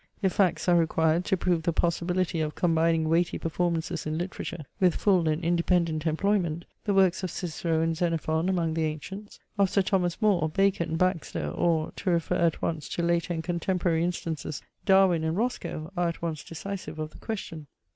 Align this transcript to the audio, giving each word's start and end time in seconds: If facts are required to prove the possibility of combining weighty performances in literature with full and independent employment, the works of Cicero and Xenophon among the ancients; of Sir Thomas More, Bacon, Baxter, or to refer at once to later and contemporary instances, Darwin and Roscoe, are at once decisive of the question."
If 0.23 0.33
facts 0.33 0.67
are 0.67 0.75
required 0.75 1.25
to 1.25 1.37
prove 1.37 1.61
the 1.61 1.71
possibility 1.71 2.41
of 2.41 2.55
combining 2.55 3.07
weighty 3.07 3.37
performances 3.37 4.07
in 4.07 4.17
literature 4.17 4.63
with 4.79 4.95
full 4.95 5.27
and 5.29 5.43
independent 5.43 6.07
employment, 6.07 6.65
the 6.85 6.93
works 6.95 7.21
of 7.21 7.29
Cicero 7.29 7.81
and 7.81 7.95
Xenophon 7.95 8.49
among 8.49 8.73
the 8.73 8.85
ancients; 8.85 9.39
of 9.59 9.69
Sir 9.69 9.83
Thomas 9.83 10.19
More, 10.19 10.49
Bacon, 10.49 10.97
Baxter, 10.97 11.47
or 11.49 11.91
to 11.97 12.09
refer 12.09 12.33
at 12.33 12.63
once 12.63 12.89
to 12.89 13.03
later 13.03 13.31
and 13.35 13.43
contemporary 13.43 14.03
instances, 14.03 14.63
Darwin 14.85 15.23
and 15.23 15.37
Roscoe, 15.37 15.91
are 15.95 16.07
at 16.09 16.19
once 16.19 16.43
decisive 16.43 16.97
of 16.97 17.11
the 17.11 17.19
question." 17.19 17.67